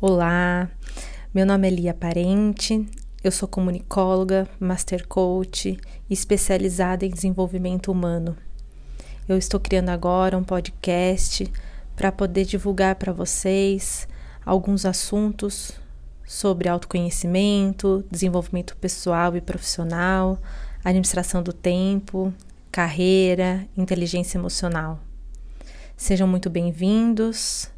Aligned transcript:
Olá, 0.00 0.70
meu 1.34 1.44
nome 1.44 1.66
é 1.66 1.70
Lia 1.72 1.92
Parente, 1.92 2.86
eu 3.24 3.32
sou 3.32 3.48
comunicóloga, 3.48 4.48
master 4.60 5.04
coach 5.08 5.76
especializada 6.08 7.04
em 7.04 7.10
desenvolvimento 7.10 7.90
humano. 7.90 8.36
Eu 9.28 9.36
estou 9.36 9.58
criando 9.58 9.88
agora 9.88 10.38
um 10.38 10.44
podcast 10.44 11.52
para 11.96 12.12
poder 12.12 12.44
divulgar 12.44 12.94
para 12.94 13.12
vocês 13.12 14.06
alguns 14.46 14.86
assuntos 14.86 15.72
sobre 16.24 16.68
autoconhecimento, 16.68 18.04
desenvolvimento 18.08 18.76
pessoal 18.76 19.36
e 19.36 19.40
profissional, 19.40 20.38
administração 20.84 21.42
do 21.42 21.52
tempo, 21.52 22.32
carreira, 22.70 23.66
inteligência 23.76 24.38
emocional. 24.38 25.00
Sejam 25.96 26.28
muito 26.28 26.48
bem-vindos 26.48 27.68